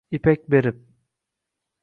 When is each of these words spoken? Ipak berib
Ipak 0.17 0.49
berib 0.49 0.77